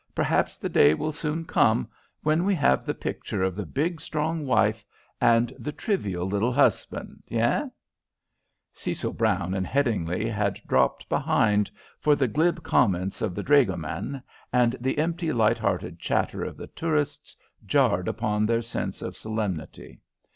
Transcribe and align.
Perhaps 0.15 0.57
the 0.57 0.67
day 0.67 0.95
will 0.95 1.11
soon 1.11 1.45
come 1.45 1.87
when 2.23 2.43
we 2.43 2.55
have 2.55 2.87
the 2.87 2.93
picture 2.95 3.43
of 3.43 3.55
the 3.55 3.67
big, 3.67 4.01
strong 4.01 4.47
wife 4.47 4.83
and 5.21 5.53
the 5.59 5.71
trivial 5.71 6.25
little 6.25 6.51
husband 6.51 7.21
hein?" 7.29 7.69
Cecil 8.73 9.13
Brown 9.13 9.53
and 9.53 9.67
Headingly 9.67 10.27
had 10.27 10.59
dropped 10.65 11.07
behind, 11.07 11.69
for 11.99 12.15
the 12.15 12.27
glib 12.27 12.63
comments 12.63 13.21
of 13.21 13.35
the 13.35 13.43
dragoman, 13.43 14.23
and 14.51 14.75
the 14.79 14.97
empty, 14.97 15.31
light 15.31 15.59
hearted 15.59 15.99
chatter 15.99 16.43
of 16.43 16.57
the 16.57 16.65
tourists 16.65 17.37
jarred 17.63 18.07
upon 18.07 18.47
their 18.47 18.63
sense 18.63 19.03
of 19.03 19.15
solemnity. 19.15 20.01